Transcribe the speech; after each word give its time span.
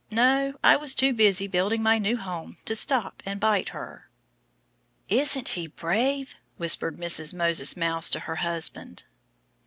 "No! 0.09 0.55
I 0.63 0.77
was 0.77 0.95
too 0.95 1.13
busy, 1.13 1.45
building 1.47 1.83
my 1.83 1.99
new 1.99 2.17
home, 2.17 2.57
to 2.65 2.73
stop 2.75 3.21
and 3.23 3.39
bite 3.39 3.69
her." 3.69 4.09
"Isn't 5.09 5.49
he 5.49 5.67
brave!" 5.67 6.33
whispered 6.57 6.97
Mrs. 6.97 7.35
Moses 7.35 7.77
Mouse 7.77 8.09
to 8.09 8.21
her 8.21 8.37
husband. 8.37 9.03